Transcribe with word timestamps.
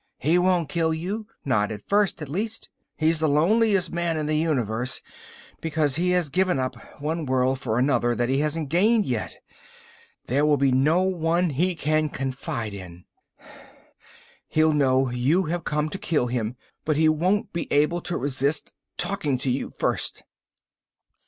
"He 0.17 0.39
won't 0.39 0.67
kill 0.67 0.95
you. 0.95 1.27
Not 1.45 1.71
at 1.71 1.87
first, 1.87 2.23
at 2.23 2.27
least. 2.27 2.71
He's 2.97 3.19
the 3.19 3.29
loneliest 3.29 3.91
man 3.93 4.17
in 4.17 4.25
the 4.25 4.35
universe, 4.35 4.99
because 5.59 5.95
he 5.97 6.09
has 6.09 6.31
given 6.31 6.57
up 6.57 6.75
one 6.99 7.27
world 7.27 7.59
for 7.59 7.77
another 7.77 8.15
that 8.15 8.27
he 8.27 8.39
hasn't 8.39 8.69
gained 8.69 9.05
yet. 9.05 9.35
There 10.25 10.43
will 10.43 10.57
be 10.57 10.71
no 10.71 11.03
one 11.03 11.51
he 11.51 11.75
can 11.75 12.09
confide 12.09 12.73
in. 12.73 13.05
He'll 14.47 14.73
know 14.73 15.11
you 15.11 15.43
have 15.43 15.63
come 15.65 15.87
to 15.89 15.99
kill 15.99 16.25
him, 16.25 16.55
but 16.83 16.97
he 16.97 17.07
won't 17.07 17.53
be 17.53 17.71
able 17.71 18.01
to 18.01 18.17
resist 18.17 18.73
talking 18.97 19.37
to 19.37 19.51
you 19.51 19.69
first. 19.77 20.23